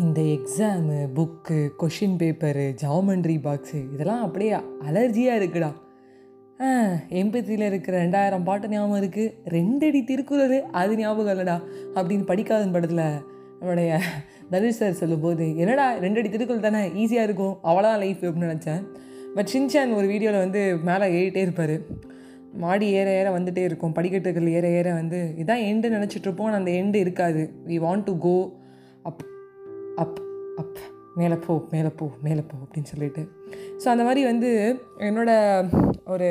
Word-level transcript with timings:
இந்த 0.00 0.20
exam 0.34 0.96
book 1.16 1.56
question 1.80 2.16
paper 2.20 2.64
geometry 2.82 3.36
box 3.44 3.78
இதெல்லாம் 3.94 4.20
அப்படியே 4.26 4.50
அலர்ஜியாக 4.88 5.38
இருக்குடா. 5.40 5.70
எம்பத்தியில் 7.20 7.64
இருக்கிற 7.68 7.94
ரெண்டாயிரம் 8.04 8.44
பாட்டு 8.48 8.70
ஞாபகம் 8.72 9.00
இருக்குது 9.00 9.32
ரெண்டடி 9.54 10.00
திருக்குறள் 10.10 10.54
அது 10.80 10.98
ஞாபகம் 11.00 11.32
இல்லைடா 11.34 11.56
அப்படின்னு 11.96 12.26
படிக்காதன் 12.30 12.74
படத்தில் 12.74 13.02
நம்மளுடைய 13.60 13.92
தனுஷ் 14.52 14.78
சார் 14.80 15.00
சொல்லும்போது 15.00 15.46
என்னடா 15.62 15.86
ரெண்டடி 16.04 16.30
திருக்குறள் 16.34 16.66
தானே 16.66 16.82
ஈஸியாக 17.02 17.28
இருக்கும் 17.28 17.56
அவ்வளோதான் 17.70 18.02
லைஃப் 18.04 18.22
அப்படின்னு 18.28 18.50
நினச்சேன். 18.50 18.84
பட் 19.36 19.50
ஷின்சான் 19.54 19.96
ஒரு 19.98 20.06
வீடியோவில் 20.12 20.44
வந்து 20.44 20.62
மேலே 20.90 21.08
ஏறிட்டே 21.16 21.44
இருப்பார். 21.46 21.76
மாடி 22.64 22.86
ஏற 23.00 23.08
ஏற 23.22 23.30
வந்துட்டே 23.38 23.64
இருக்கும் 23.70 23.96
படிக்கட்டுகள் 23.98 24.46
ஏற 24.58 24.68
ஏற 24.78 24.92
வந்து 25.00 25.20
இதான் 25.44 25.64
எண்டு 25.72 25.90
நினச்சிட்ருப்போம் 25.96 26.56
அந்த 26.60 26.72
எண்டு 26.82 27.00
இருக்காது. 27.06 27.42
We 27.70 27.78
want 27.86 28.08
to 28.10 28.14
go 28.26 28.36
up 29.10 29.24
up 30.02 30.18
up 30.62 30.78
மேலே 31.20 31.36
போ 31.44 31.54
மேலே 31.74 31.90
போ 31.98 32.06
மேலே 32.26 32.42
போ 32.50 32.56
அப்படின்னு 32.64 32.90
சொல்லிட்டு. 32.92 33.22
ஸோ 33.82 33.86
அந்த 33.92 34.02
மாதிரி 34.08 34.22
வந்து 34.30 34.50
என்னோடய 35.08 35.86
ஒரு 36.14 36.28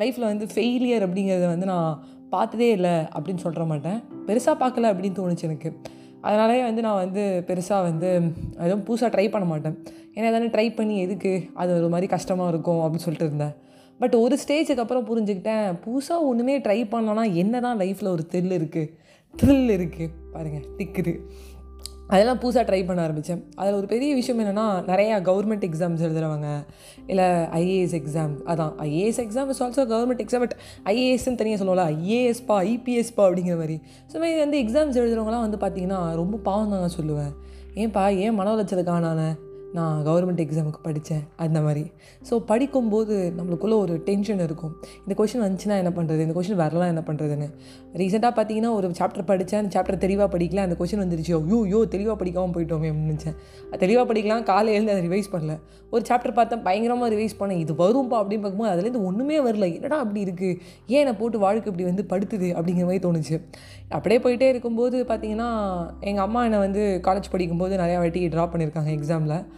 லைஃப்பில் 0.00 0.30
வந்து 0.32 0.46
ஃபெயிலியர் 0.54 1.04
அப்படிங்கிறத 1.06 1.46
வந்து 1.54 1.68
நான் 1.72 1.90
பார்த்ததே 2.34 2.68
இல்லை 2.78 2.94
அப்படின்னு 3.14 3.42
சொல்கிற 3.44 3.64
மாட்டேன். 3.70 3.98
பெருசாக 4.28 4.56
பார்க்கல 4.62 4.90
அப்படின்னு 4.92 5.18
தோணுச்சு 5.20 5.46
எனக்கு. 5.48 5.70
அதனாலே 6.28 6.58
வந்து 6.68 6.82
நான் 6.86 7.00
வந்து 7.04 7.22
பெருசாக 7.48 7.86
வந்து 7.88 8.08
எதுவும் 8.64 8.84
புதுசாக 8.88 9.10
ட்ரை 9.14 9.26
பண்ண 9.34 9.46
மாட்டேன். 9.52 9.76
ஏன்னா 10.14 10.26
எதாவது 10.30 10.52
ட்ரை 10.54 10.66
பண்ணி 10.78 10.96
எதுக்கு? 11.06 11.32
அது 11.62 11.70
ஒரு 11.78 11.88
மாதிரி 11.94 12.08
கஷ்டமாக 12.14 12.52
இருக்கும் 12.52 12.80
அப்படின்னு 12.84 13.06
சொல்லிட்டு 13.06 13.28
இருந்தேன். 13.28 13.54
பட் 14.00 14.14
ஒரு 14.24 14.34
ஸ்டேஜுக்கு 14.42 14.82
அப்புறம் 14.84 15.06
புரிஞ்சுக்கிட்டேன். 15.10 15.66
புதுசாக 15.86 16.26
ஒன்றுமே 16.30 16.56
ட்ரை 16.66 16.80
பண்ணலன்னா 16.92 17.24
என்ன 17.42 17.60
தான் 17.66 17.80
லைஃப்பில் 17.82 18.12
ஒரு 18.16 18.24
த்ரில் 18.32 18.54
இருக்குது 18.58 18.92
த்ரில் 19.34 19.72
இருக்குது 19.78 20.14
பாருங்கள் 20.34 20.66
திக்குது. 20.78 21.14
அதெல்லாம் 22.10 22.38
புதுசாக 22.38 22.64
ட்ரை 22.68 22.86
பண்ண 22.86 23.02
ஆரம்பித்தேன் 23.02 23.42
அதில் 23.54 23.74
ஒரு 23.74 23.86
பெரிய 23.86 24.14
விஷயம் 24.14 24.40
என்னென்னா 24.40 24.64
நிறையா 24.90 25.16
கவர்மெண்ட் 25.28 25.66
எக்ஸாம்ஸ் 25.68 26.04
எழுதுறவங்க 26.06 26.48
இல்லை 27.06 27.24
ஐஏஎஸ் 27.60 27.94
எக்ஸாம் 28.00 28.34
அதான் 28.46 28.72
IAS 28.78 29.20
exam 29.24 29.48
is 29.48 29.62
also 29.62 29.84
government 29.92 30.22
exam 30.24 30.38
but 30.38 30.56
ஐஏஎஸ்ன்னு 30.84 31.34
தனியாக 31.34 31.64
சொல்லுவோம்ல 31.64 31.86
ஐஏஎஸ்பா 31.96 32.56
ஐபிஎஸ்பா 32.72 33.22
அப்படிங்கிற 33.28 33.56
மாதிரி. 33.56 33.76
ஸோ 34.12 34.16
மாதிரி 34.22 34.38
வந்து 34.38 34.58
எக்ஸாம்ஸ் 34.64 34.98
எழுதுறவங்களாம் 35.02 35.46
வந்து 35.46 35.56
பார்த்திங்கன்னா 35.56 36.00
ரொம்ப 36.14 36.38
பாவம் 36.48 36.70
தான் 36.70 36.80
நான் 36.80 36.98
சொல்லுவேன். 37.00 37.32
ஏன்ப்பா 37.74 38.16
ஏன் 38.16 38.34
மன 38.34 38.54
உளைச்சலுக்காக 38.56 39.00
நான் 39.76 39.98
கவர்மெண்ட் 40.06 40.42
எக்ஸாமுக்கு 40.44 40.80
படித்தேன் 40.86 41.22
அந்த 41.44 41.58
மாதிரி. 41.66 41.82
ஸோ 42.28 42.34
படிக்கும்போது 42.50 43.16
நம்மளுக்குள்ளே 43.38 43.76
ஒரு 43.84 43.94
டென்ஷன் 44.08 44.40
இருக்கும். 44.46 44.72
இந்த 45.04 45.14
கொஷின் 45.20 45.42
வந்துச்சுன்னா 45.44 45.76
என்ன 45.82 45.90
பண்ணுறது 45.98 46.24
இந்த 46.26 46.34
கொஷின் 46.38 46.58
வரலாம் 46.62 46.90
என்ன 46.94 47.02
பண்ணுறதுன்னு 47.08 47.48
ரீசெண்டாக 48.00 48.32
பார்த்தீங்கன்னா 48.38 48.72
ஒரு 48.78 48.88
சாப்டர் 49.00 49.28
படித்தேன் 49.30 49.60
அந்த 49.62 49.72
சாப்டர் 49.76 50.00
தெளிவாக 50.04 50.28
படிக்கல 50.34 50.64
அந்த 50.66 50.76
கொஷின் 50.80 51.02
வந்துருச்சு. 51.04 51.34
ஐயோ 51.40 51.60
யோ 51.74 51.82
தெளிவாக 51.94 52.16
படிக்காமல் 52.22 52.54
போயிட்டோமே 52.56 52.90
நினச்சேன். 53.02 53.36
அது 53.70 53.80
தெளிவாக 53.84 54.06
படிக்கலாம் 54.10 54.44
காலையில் 54.50 54.76
எழுந்து 54.78 54.94
அதை 54.94 55.04
ரிவைஸ் 55.08 55.30
பண்ணல. 55.34 55.56
ஒரு 55.94 56.02
சாப்டர் 56.10 56.36
பார்த்தேன் 56.38 56.62
பயங்கரமாக 56.66 57.10
ரிவைஸ் 57.14 57.38
பண்ணேன். 57.38 57.60
இது 57.64 57.72
வரும்பா 57.82 58.16
அப்படின்னு 58.22 58.42
பார்க்கும்போது 58.44 58.72
அதுலேருந்து 58.74 59.04
ஒன்றுமே 59.10 59.38
வரல. 59.48 59.68
என்னடா 59.78 59.98
அப்படி 60.04 60.20
இருக்குது 60.26 60.58
ஏன் 60.94 61.00
என்னை 61.04 61.14
போட்டு 61.22 61.38
வாழ்க்கை 61.46 61.68
இப்படி 61.72 61.86
வந்து 61.90 62.04
படுத்துது 62.12 62.50
அப்படிங்கிற 62.58 62.86
மாதிரி 62.90 63.04
தோணுச்சு. 63.06 63.38
அப்படியே 63.98 64.20
போயிட்டே 64.26 64.48
இருக்கும்போது 64.54 64.98
பார்த்தீங்கன்னா 65.10 65.48
எங்கள் 66.10 66.24
அம்மா 66.26 66.42
என்னை 66.48 66.60
வந்து 66.66 66.82
காலேஜ் 67.08 67.32
படிக்கும்போது 67.32 67.74
நிறையா 67.84 67.98
வாட்டி 68.02 68.20
ட்ராப் 68.34 68.52
பண்ணியிருக்காங்க 68.52 68.92
எக்ஸாமில் 68.98 69.36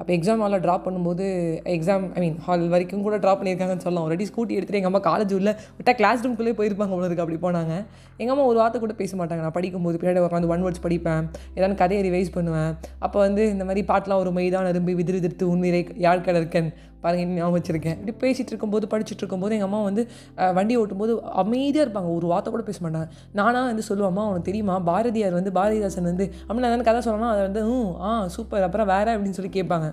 அப்போ 0.00 0.10
எக்ஸாம் 0.16 0.42
ஹாலில் 0.44 0.62
ட்ராப் 0.66 0.84
பண்ணும்போது 0.86 1.24
எக்ஸாம் 1.76 2.04
ஐ 2.16 2.20
மீன் 2.24 2.36
ஹால் 2.46 2.66
வரைக்கும் 2.74 3.06
கூட 3.06 3.16
ட்ராப் 3.24 3.40
பண்ணியிருக்காங்கன்னு 3.40 3.84
சொல்லலாம். 3.86 4.04
ஆல்ரெடி 4.06 4.26
ஸ்கூட்டி 4.30 4.56
எடுத்துகிட்டு 4.58 4.80
எங்கள் 4.80 4.92
அம்மா 4.92 5.02
காலேஜ் 5.10 5.34
உள்ள 5.38 5.50
விட்டால் 5.78 5.98
கிளாஸ் 6.00 6.24
ரூம்குள்ளே 6.26 6.54
போயிருப்பாங்க 6.60 6.94
அவ்வளோ 6.96 7.22
அப்படி 7.24 7.40
போனாங்க. 7.46 7.74
எங்கள் 8.20 8.34
அம்மா 8.34 8.44
ஒரு 8.52 8.58
வார்த்தை 8.62 8.78
கூட 8.84 8.94
பேச 9.00 9.12
மாட்டாங்க. 9.20 9.42
நான் 9.46 9.56
படிக்கும்போது 9.58 9.98
பின்னாடி 10.02 10.26
உட்காந்து 10.26 10.52
ஒன் 10.54 10.64
வேர்ட்ஸ் 10.66 10.84
படிப்பேன். 10.86 11.24
ஏதாவது 11.56 11.80
கதையை 11.82 12.02
ரிவைஸ் 12.10 12.36
பண்ணுவேன். 12.36 12.72
அப்போ 13.06 13.18
வந்து 13.26 13.42
இந்த 13.54 13.64
மாதிரி 13.70 13.82
பாட்டெலாம் 13.90 14.22
ஒரு 14.24 14.32
மைதான் 14.38 14.70
அரும்பி 14.70 14.94
விதிர் 15.00 15.24
திருத்து 15.26 15.50
உண்மையை 15.54 15.82
யாழ் 16.06 16.26
கடற்கன் 16.28 16.70
பாருங்க 17.04 17.36
ஞாபகம் 17.36 17.54
வச்சுருக்கேன். 17.56 17.98
இப்படி 18.00 18.14
பேசிகிட்டு 18.22 18.52
இருக்கும்போது 18.52 18.86
படிச்சுட்டு 18.94 19.22
இருக்கும்போது 19.22 19.54
எங்கள் 19.56 19.68
அம்மா 19.68 19.78
வந்து 19.86 20.02
வண்டி 20.56 20.74
ஓட்டும்போது 20.80 21.12
அமைதியாக 21.42 21.84
இருப்பாங்க. 21.86 22.08
ஒரு 22.16 22.26
வார்த்தை 22.32 22.50
கூட 22.54 22.64
பேச 22.66 22.78
மாட்டாங்க. 22.86 23.08
நானாக 23.38 23.64
வந்து 23.70 23.84
சொல்லுவேன் 23.88 24.10
அம்மா 24.12 24.24
தெரியுமா? 24.48 24.74
பாரதியார் 24.90 25.38
வந்து 25.38 25.52
பாரதிதாசன் 25.58 26.10
வந்து 26.10 26.26
அப்படின்னு 26.46 26.66
நான் 26.66 26.88
கதை 26.90 27.00
சொல்லணும் 27.08 27.32
அதை 27.32 27.42
வந்து 27.48 27.62
ம் 27.70 27.90
ஆ 28.08 28.10
சூப்பர். 28.36 28.66
அப்புறம் 28.68 28.90
வேற 28.94 29.06
அப்படின்னு 29.16 29.38
சொல்லி 29.38 29.52
கேட்பாங்க. 29.58 29.89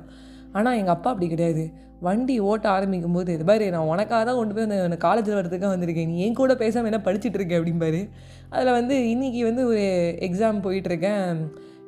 ஆனால் 0.52 0.78
எங்கள் 0.78 0.96
அப்பா 0.96 1.10
அப்படி 1.10 1.28
கிடையாது. 1.30 1.74
வண்டி 2.00 2.40
ஓட்ட 2.40 2.70
ஆரம்பிக்கும் 2.70 3.14
போது 3.14 3.34
இது 3.34 3.46
பாரு 3.46 3.72
நான் 3.72 3.88
உனக்காக 3.92 4.26
தான் 4.26 4.36
கொண்டு 4.36 4.54
போய் 4.54 4.66
அந்த 4.88 4.98
காலேஜில் 4.98 5.38
வரதுக்காக 5.40 5.72
வந்திருக்கேன். 5.76 6.06
நீ 6.06 6.18
என் 6.26 6.34
கூட 6.34 6.56
பேசாமல் 6.56 6.90
என்ன 6.92 7.04
படிச்சுட்டு 7.06 7.34
இருக்கேன் 7.34 7.60
அப்படிம்பாரு 7.60 8.10
அதில் 8.50 8.72
வந்து 8.72 8.96
இன்றைக்கி 8.96 9.42
வந்து 9.44 9.68
ஒரு 9.68 9.86
எக்ஸாம் 10.20 10.60
போயிட்டுருக்கேன். 10.64 11.40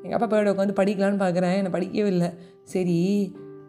எங்கள் 0.03 0.17
அப்பா 0.19 0.27
போய்ட்டு 0.27 0.53
உட்காந்து 0.55 0.79
படிக்கலான்னு 0.81 1.23
பார்க்குறேன் 1.25 1.55
என்னை 1.55 1.71
படிக்கவே 1.71 2.05
இல்லை. 2.05 2.29
சரி 2.63 2.99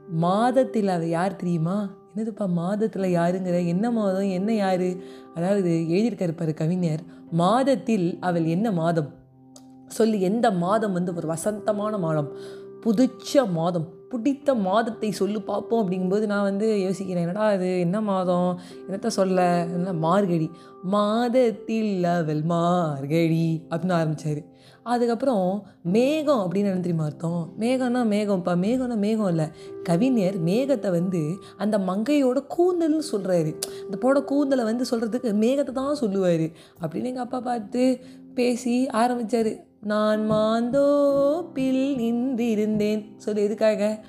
மாதத்தில் 0.09 0.89
அது 0.89 1.09
யார் 1.09 1.37
தெரியுமா? 1.37 1.99
என்னதுப்பா 2.15 2.47
மாதத்தில் 2.47 3.15
யாருங்கிற? 3.15 3.67
என்ன 3.67 3.91
மாதம்? 3.91 4.31
என்ன 4.31 4.55
யார்? 4.55 4.89
அதாவது 5.35 5.71
எழுதியிருக்காரு 5.89 6.33
பாரு 6.33 6.55
கவிஞர். 6.55 7.03
மாதத்தில் 7.31 8.19
அவள் 8.21 8.45
என்ன 8.45 8.71
மாதம்? 8.71 9.11
சொல்லி 9.87 10.21
எந்த 10.21 10.51
மாதம் 10.51 10.93
வந்து 10.93 11.15
ஒரு 11.15 11.27
வசந்தமான 11.27 11.99
மாதம்? 11.99 12.29
புதுச்ச 12.87 13.51
மாதம். 13.53 13.89
பிடித்த 14.11 14.55
மாதத்தை 14.55 15.11
சொல்லு 15.11 15.41
பார்ப்போம் 15.41 15.81
அப்படிங்கும்போது 15.83 16.27
நான் 16.27 16.43
வந்து 16.43 16.67
யோசிக்கிறேன் 16.87 17.25
என்னடா 17.27 17.47
அது 17.47 17.81
என்ன 17.81 18.01
மாதம்? 18.01 18.61
என்னத்த 18.89 19.07
சொல்ல? 19.07 19.67
என்ன 19.67 19.93
மார்கழி. 19.93 20.49
மாதத்தில் 20.83 22.05
அவள் 22.05 22.43
மார்கழி 22.43 23.63
அப்படின்னு 23.71 23.93
ஆரம்பித்தார் 23.93 24.43
அதுக்கப்புறம் 24.83 25.47
மேகம் 25.83 26.43
அப்படின்னு 26.45 26.71
என்ன 26.71 26.81
தெரியுமா 26.81 27.05
அர்த்தம்? 27.05 27.43
மேகம்னா 27.59 28.03
மேகம்ப்பா. 28.05 28.53
மேகம்னா 28.57 28.97
மேகம் 28.97 29.29
இல்லை. 29.29 29.47
கவிஞர் 29.83 30.39
மேகத்தை 30.45 30.91
வந்து 30.91 31.23
அந்த 31.57 31.79
மங்கையோட 31.79 32.39
கூந்தல்னு 32.57 33.05
சொல்கிறாரு 33.13 33.53
அந்த 33.85 33.97
போட 33.97 34.21
கூந்தலை 34.23 34.65
வந்து 34.65 34.85
சொல்கிறதுக்கு 34.91 35.33
மேகத்தை 35.45 35.73
தான் 35.73 35.95
சொல்லுவார் 35.95 36.47
அப்படின்னு 36.83 37.11
எங்கள் 37.13 37.23
அப்பா 37.23 37.41
பார்த்து 37.41 37.85
பேசி 38.35 38.87
ஆரம்பித்தார் 38.87 39.53
நான் 39.83 40.31
மாந்தோப்பில் 40.31 41.97
நின்றிருந்தேன். 41.97 43.05
சொல்லி 43.17 43.43
எதுக்காக? 43.43 44.05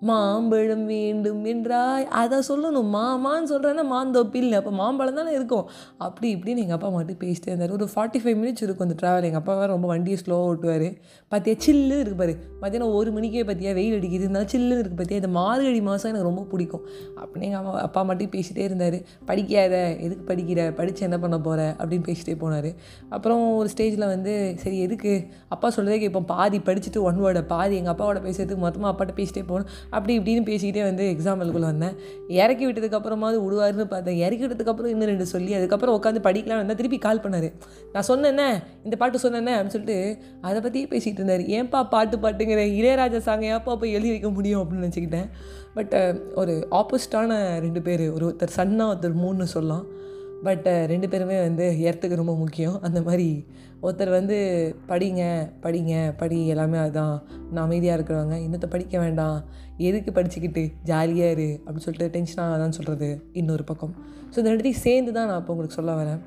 மாம்பழம் 0.00 0.86
வேண்டும் 0.86 1.44
என்றாய். 1.44 2.04
அதை 2.04 2.38
சொல்லணும். 2.48 2.90
மாமான்னு 2.96 3.50
சொல்கிறேன்னா 3.52 3.84
மாந்தோப்பில் 3.92 4.52
அப்போ 4.52 4.70
மாம்பழம் 4.70 5.14
தானே 5.14 5.32
இருக்கும். 5.32 5.68
அப்படி 5.98 6.34
இப்படின்னு 6.34 6.62
எங்கள் 6.64 6.76
அப்பா 6.78 6.88
மட்டும் 6.88 7.16
பேசிட்டே 7.16 7.46
இருந்தார். 7.46 7.70
ஒரு 7.70 7.88
ஃபார்ட்டி 7.94 8.18
ஃபைவ் 8.24 8.38
மினிட்ஸ் 8.42 8.62
இருக்கும் 8.62 8.88
அந்த 8.88 8.96
ட்ராவல் 9.02 9.22
எங்கள் 9.22 9.42
அப்பா 9.42 9.54
வேறு 9.54 9.66
ரொம்ப 9.66 9.86
வண்டியை 9.86 10.18
ஸ்லோவாக 10.26 10.50
ஓட்டுவார். 10.50 10.88
பார்த்தியா 11.30 11.56
சில்லு 11.66 11.98
இருக்கு 11.98 12.14
பாரு. 12.14 12.34
மத்தியானம் 12.60 12.94
ஒரு 12.94 13.12
மணிக்கே 13.12 13.42
பார்த்தியா 13.42 13.74
வெயில் 13.74 14.00
அடிக்குது. 14.00 14.26
இருந்தாலும் 14.26 14.52
சில்லுன்னு 14.54 14.82
இருக்குது 14.82 15.00
பார்த்தியா 15.02 15.12
இந்த 15.12 15.28
மார்கழி 15.28 15.80
மாதம் 15.80 16.10
எனக்கு 16.10 16.28
ரொம்ப 16.28 16.42
பிடிக்கும். 16.42 16.84
அப்படின்னு 17.20 17.42
எங்கள் 17.42 17.60
அம்மா 17.60 17.72
அப்பா 17.78 18.02
மட்டும் 18.02 18.30
பேசிகிட்டே 18.30 18.58
இருந்தார். 18.58 18.98
படிக்காத. 19.24 19.74
எதுக்கு 20.06 20.34
படிக்கிற? 20.34 20.74
படித்து 20.74 21.02
என்ன 21.02 21.18
பண்ண 21.18 21.38
போகிற 21.38 21.76
அப்படின்னு 21.78 22.06
பேசிகிட்டே 22.10 22.36
போனார். 22.44 22.74
அப்புறம் 23.08 23.56
ஒரு 23.56 23.68
ஸ்டேஜில் 23.76 24.06
வந்து 24.06 24.54
சரி 24.56 24.78
எதுக்கு? 24.78 25.26
அப்பா 25.48 25.70
சொல்கிறதே 25.70 25.98
கேட்போம். 25.98 26.24
பாதி 26.24 26.58
படிச்சுட்டு 26.58 27.00
ஒன் 27.00 27.20
வேர்டை 27.24 27.42
பாதி 27.46 27.76
எங்கள் 27.76 27.94
அப்பாவோட 27.94 28.20
பேசுறதுக்கு 28.28 28.56
மொத்தமாக 28.56 28.92
அப்பாட்ட 28.92 29.14
பேசிகிட்டே 29.20 29.46
போகணும் 29.46 29.84
அப்படி 29.90 30.18
இப்படின்னு 30.18 30.44
பேசிக்கிட்டே 30.48 30.82
வந்து 30.82 31.16
எக்ஸாம்பிளுக்குள்ளே 31.16 31.68
வந்தேன். 31.70 31.94
இறக்கி 32.28 32.66
விட்டதுக்கப்புறமாவது 32.66 33.38
விடுவாருன்னு 33.44 33.84
பார்த்தேன். 33.84 34.16
இறக்கி 34.16 34.46
விட்டதுக்கப்புறம் 34.46 34.92
இன்னும் 34.94 35.08
ரெண்டு 35.08 35.26
சொல்லி 35.26 35.54
அதுக்கப்புறம் 35.54 36.02
உட்காந்து 36.02 36.22
படிக்கலாம்னு 36.28 36.62
வந்தால் 36.62 36.76
திருப்பி 36.76 36.98
கால் 36.98 37.18
பண்ணார். 37.18 37.52
நான் 37.92 38.08
சொன்னேன்னே 38.08 38.48
இந்த 38.84 38.96
பாட்டு 38.96 39.18
சொன்னேன்னே 39.18 39.54
அப்படின்னு 39.56 39.76
சொல்லிட்டு 39.76 40.18
அதை 40.40 40.60
பற்றியே 40.60 40.86
பேசிகிட்டு 40.90 41.22
இருந்தார். 41.22 41.44
ஏன்பா 41.58 41.88
பாட்டு 41.88 42.16
பாட்டுங்கிற 42.16 42.64
இளையராஜா 42.80 43.20
சாங்கை 43.28 43.50
ஏன்ப்பா 43.54 43.76
போய் 43.76 43.92
எழுதி 43.92 44.08
வைக்க 44.08 44.30
முடியும் 44.30 44.62
அப்படின்னு 44.62 44.84
நினச்சிக்கிட்டேன். 44.86 45.28
பட் 45.74 45.94
ஒரு 46.34 46.66
ஆப்போசிட்டான 46.70 47.60
ரெண்டு 47.60 47.82
பேர் 47.82 48.10
ஒரு 48.10 48.26
ஒருத்தர் 48.28 48.56
சன்னா 48.56 48.86
ஒருத்தர் 48.92 49.20
மூணுன்னு 49.22 49.54
சொல்லலாம். 49.56 49.86
பட் 50.44 50.66
uh, 50.66 50.86
ரெண்டு 50.86 51.08
பேருமே 51.08 51.40
வந்து 51.40 51.66
எர்த்துக்கு 51.80 52.14
ரொம்ப 52.14 52.36
முக்கியம். 52.36 52.80
அந்த 52.80 53.02
மாதிரி 53.02 53.46
ஒருத்தர் 53.82 54.10
வந்து 54.10 54.36
படிங்க 54.88 55.22
படிங்க 55.62 56.12
படி 56.16 56.46
எல்லாமே 56.46 56.78
அதுதான். 56.78 57.22
நான் 57.50 57.64
அமைதியாக 57.64 57.96
இருக்கிறவங்க 57.98 58.36
இன்னத்தை 58.46 58.70
படிக்க 58.70 58.98
வேண்டாம். 58.98 59.44
எதுக்கு 59.76 60.10
படிச்சுக்கிட்டு? 60.10 60.72
ஜாலியாக 60.84 61.30
இரு. 61.30 61.60
அப்படின்னு 61.64 61.86
சொல்லிட்டு 61.86 62.18
டென்ஷனாக 62.18 62.58
தான் 62.58 62.72
சொல்கிறது 62.72 63.22
இன்னொரு 63.32 63.64
பக்கம். 63.64 63.94
ஸோ 64.32 64.38
இந்த 64.38 64.50
ரெண்டுத்தையும் 64.52 64.84
சேர்ந்து 64.86 65.12
தான் 65.12 65.26
நான் 65.26 65.38
இப்போ 65.38 65.52
உங்களுக்கு 65.52 65.78
சொல்ல 65.80 66.04
வரேன். 66.04 66.20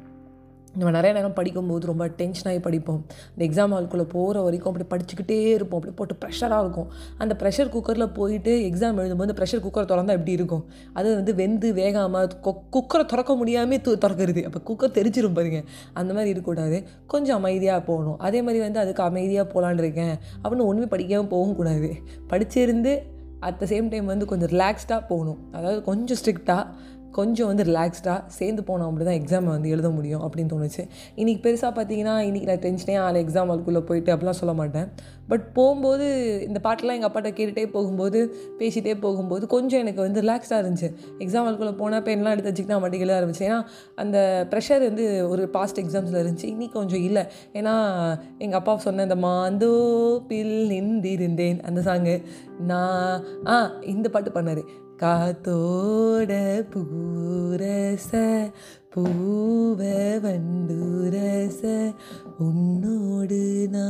நம்ம 0.77 0.91
நிறைய 0.91 1.11
நேரம் 1.17 1.33
படிக்கும்போது 1.33 1.85
ரொம்ப 1.85 2.07
டென்ஷனாகி 2.07 2.61
படிப்போம். 2.61 3.05
இந்த 3.35 3.43
எக்ஸாம் 3.47 3.73
ஹால்குள்ளே 3.75 4.05
போகிற 4.13 4.41
வரைக்கும் 4.41 4.71
அப்படி 4.71 4.87
படிச்சுக்கிட்டே 4.93 5.37
இருப்போம். 5.47 5.79
அப்படி 5.79 5.95
போட்டு 5.95 6.15
ப்ரெஷராக 6.23 6.59
இருக்கும். 6.59 6.89
அந்த 7.17 7.35
ப்ரெஷர் 7.39 7.71
குக்கரில் 7.75 8.13
போயிட்டு 8.13 8.53
எக்ஸாம் 8.69 8.99
எழுதும்போது 9.03 9.35
ப்ரெஷர் 9.39 9.63
குக்கரை 9.65 9.85
திறந்தா 9.91 10.15
எப்படி 10.19 10.31
இருக்கும்? 10.31 10.65
அது 10.93 11.15
வந்து 11.15 11.35
வெந்து 11.35 11.73
வேகாமல் 11.73 12.29
குக்கரை 12.75 13.05
திறக்க 13.05 13.35
முடியாமல் 13.35 13.83
து 13.87 13.93
திறக்கிறது. 14.05 14.43
அப்போ 14.49 14.61
குக்கர் 14.69 14.95
தெரிச்சிரும் 14.97 15.33
பாருங்க. 15.33 15.61
அந்த 15.93 16.13
மாதிரி 16.13 16.29
இருக்கக்கூடாது. 16.29 16.87
கொஞ்சம் 17.07 17.37
அமைதியாக 17.37 17.81
போகணும். 17.81 18.19
அதே 18.19 18.41
மாதிரி 18.41 18.63
வந்து 18.63 18.79
அதுக்கு 18.79 19.03
அமைதியாக 19.03 19.47
போகலான்னு 19.53 19.77
இருக்கேன். 19.77 20.15
அப்படின்னு 20.43 20.69
ஒன்றுமே 20.71 20.87
படிக்காமல் 20.87 21.27
போகவும் 21.27 21.55
கூடாது. 21.55 21.91
படிச்சிருந்து 22.33 22.93
அட் 23.39 23.59
த 23.59 23.65
சேம் 23.65 23.89
டைம் 23.89 24.05
வந்து 24.05 24.25
கொஞ்சம் 24.25 24.49
ரிலாக்ஸ்டாக 24.49 25.01
போகணும். 25.07 25.37
அதாவது 25.51 25.83
கொஞ்சம் 25.83 26.17
ஸ்ட்ரிக்டாக 26.21 26.63
கொஞ்சம் 27.11 27.47
வந்து 27.47 27.63
ரிலாக்ஸ்டாக 27.63 28.19
சேர்ந்து 28.27 28.61
போனோம் 28.61 28.89
அப்படி 28.89 29.05
தான் 29.05 29.19
எக்ஸாமை 29.21 29.49
வந்து 29.49 29.69
எழுத 29.69 29.89
முடியும் 29.89 30.23
அப்படின்னு 30.25 30.51
தோணுச்சு. 30.53 30.83
இன்றைக்கி 31.15 31.41
பெருசாக 31.45 31.71
பார்த்தீங்கன்னா 31.77 32.15
இன்றைக்கி 32.29 32.45
நான் 32.45 32.63
டென்ஷனே 32.65 32.97
ஆள் 32.99 33.15
எக்ஸாம் 33.15 33.51
அதுக்குள்ளே 33.53 33.79
போயிட்டு 33.79 34.13
அப்படிலாம் 34.15 34.39
சொல்ல 34.41 34.53
மாட்டேன். 34.53 34.89
பட் 35.27 35.53
போகும்போது 35.53 36.05
இந்த 36.47 36.59
பாட்டெலாம் 36.63 36.97
எங்கள் 36.97 37.09
அப்பாட்ட 37.09 37.31
கேட்டுகிட்டே 37.37 37.65
போகும்போது 37.71 38.19
பேசிகிட்டே 38.59 38.93
போகும்போது 38.99 39.47
கொஞ்சம் 39.47 39.79
எனக்கு 39.79 40.01
வந்து 40.01 40.21
ரிலாக்ஸ்டாக 40.21 40.61
இருந்துச்சு. 40.63 40.89
எக்ஸாம் 41.23 41.47
அதுக்குள்ளே 41.49 41.73
போனால் 41.73 42.01
பெண்லாம் 42.01 42.33
எடுத்து 42.35 42.51
வச்சுக்கிட்டு 42.51 42.81
மட்டும் 42.81 42.99
எழுத 42.99 43.17
ஆரம்பிச்சு 43.19 43.45
ஏன்னா 43.49 43.59
அந்த 43.95 44.47
ப்ரெஷர் 44.53 44.83
வந்து 44.87 45.29
ஒரு 45.29 45.49
பாஸ்ட் 45.49 45.81
எக்ஸாம்ஸில் 45.83 46.21
இருந்துச்சு. 46.23 46.45
இன்னைக்கு 46.45 46.79
கொஞ்சம் 46.79 47.01
இல்லை. 47.01 47.25
ஏன்னா 47.53 47.75
எங்கள் 48.37 48.59
அப்பா 48.59 48.77
சொன்ன 48.77 49.03
இந்த 49.03 49.15
மாந்தோ 49.27 49.73
பில் 50.27 50.57
நின்றிருந்தேன் 50.69 51.59
அந்த 51.61 51.81
சாங்கு 51.81 52.15
நான் 52.59 53.23
ஆ 53.47 53.71
இந்த 53.81 54.09
பாட்டு 54.09 54.29
பண்ணார் 54.29 54.63
காத்தோட 54.97 56.31
பூரச 56.73 58.11
பூவ 58.93 59.81
வண்டுரச 60.23 61.61
உன்னோடு 62.37 63.67
நான். 63.69 63.87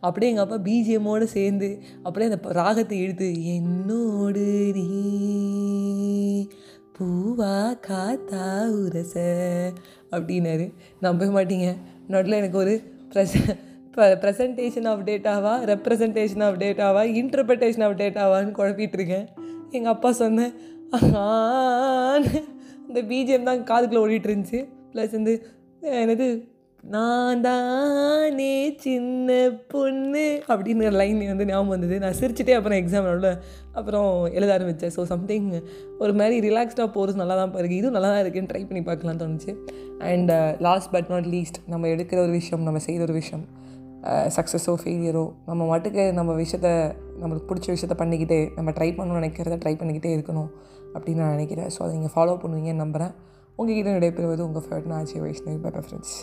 அப்படியே 0.00 0.30
எங்கள் 0.32 0.44
அப்பா 0.44 0.56
பிஜிஎம்மோடு 0.56 1.24
சேர்ந்து 1.24 1.78
அப்படியே 2.02 2.32
அந்த 2.32 2.52
ராகத்தை 2.52 2.98
இழுத்து 2.98 3.44
என்னோடு 3.44 4.72
நீ 4.74 4.86
பூவா 6.98 7.78
காத்தா 7.88 8.66
உரச 8.66 9.14
அப்படின்னாரு. 10.10 10.72
நம்ப 11.00 11.24
மாட்டீங்க. 11.24 11.76
நடுவில் 12.06 12.38
எனக்கு 12.38 12.58
ஒரு 12.58 12.82
பிரச்சனை 13.12 13.56
இப்போ 13.98 14.16
ப்ரெசன்டேஷன் 14.22 14.84
ஆஃப் 14.88 15.00
டேட்டாவா 15.06 15.52
ரெப்ரசன்டேஷன் 15.70 16.42
ஆஃப் 16.46 16.58
டேட்டாவா 16.60 17.00
இன்டர்பிரட்டேஷன் 17.20 17.84
ஆஃப் 17.86 17.96
டேட்டாவான்னு 18.00 18.52
குழப்பிட்டு 18.58 18.96
இருக்கேன் 18.98 19.24
எங்கள் 19.76 19.92
அப்பா 19.92 20.10
சொன்னேன் 20.20 20.52
இந்த 22.84 23.00
பிஜிஎம் 23.08 23.48
தான் 23.48 23.64
காதுக்குள்ளே 23.70 24.02
ஓடிட்டு 24.04 24.30
இருந்துச்சு 24.30 24.60
ப்ளஸ் 24.92 25.16
வந்து 25.18 25.34
என்னது 26.02 26.28
நான் 26.84 27.42
தானே 27.48 28.54
சின்ன 28.84 29.40
பொண்ணு 29.74 30.24
அப்படிங்கிற 30.52 30.94
லைன் 31.00 31.18
வந்து 31.32 31.48
ஞாபகம் 31.50 31.74
வந்தது. 31.74 31.98
நான் 32.04 32.18
சிரிச்சிட்டே 32.20 32.56
அப்புறம் 32.58 32.78
எக்ஸாம் 32.82 33.08
நடுவில் 33.10 33.36
அப்புறம் 33.78 34.08
எழுத 34.36 34.50
ஆரம்பித்தேன் 34.58 34.96
ஸோ 34.98 35.04
சம்திங் 35.12 35.50
ஒரு 36.02 36.14
மாதிரி 36.20 36.38
ரிலாக்ஸ்டாக 36.48 36.90
போகிறது 36.96 37.22
நல்லா 37.24 37.38
தான் 37.42 37.54
பாருங்க 37.56 37.78
இதுவும் 37.80 37.98
நல்லா 37.98 38.12
தான் 38.14 38.24
இருக்குன்னு 38.24 38.52
ட்ரை 38.54 38.64
பண்ணி 38.68 38.84
பார்க்கலாம்னு 38.90 39.24
தோணுச்சு. 39.26 39.54
And 40.12 40.32
last 40.68 40.92
but 40.96 41.10
not 41.14 41.30
least 41.36 41.60
நம்ம 41.74 41.88
எடுக்கிற 41.96 42.20
ஒரு 42.26 42.34
விஷயம் 42.40 42.66
நம்ம 42.68 42.84
செய்கிற 42.88 43.04
ஒரு 43.10 43.16
விஷயம். 43.22 43.46
சக்ஸஸோ 44.06 44.74
ஃபெயிலியரோ 44.82 45.32
நம்ம 45.46 45.78
மட்டுக்கு 45.78 46.12
நம்ம 46.12 46.32
விஷயத்த 46.32 46.94
நம்மளுக்கு 47.20 47.48
பிடிச்ச 47.50 47.66
விஷயத்த 47.66 47.94
பண்ணிக்கிட்டே 47.98 48.54
நம்ம 48.54 48.70
ட்ரை 48.70 48.90
பண்ணணும்னு 48.94 49.20
நினைக்கிறத 49.20 49.58
ட்ரை 49.58 49.74
பண்ணிக்கிட்டே 49.76 50.12
இருக்கணும் 50.16 50.50
அப்படின்னு 50.94 51.14
நான் 51.14 51.30
நினைக்கிறேன். 51.30 51.68
ஸோ 51.68 51.82
அதை 51.82 51.98
நீங்கள் 51.98 52.14
ஃபாலோ 52.14 52.36
பண்ணுவீங்கன்னு 52.42 52.84
நம்புகிறேன் 52.84 53.14
உங்ககிட்ட 53.56 53.90
நடைபெறுவது 53.90 54.40
உங்கள் 54.40 54.62
favourite 54.62 54.94
Aachi 54.98 55.20
Vaishnavi 55.20 55.58
bye 55.60 55.70
friends 55.70 56.16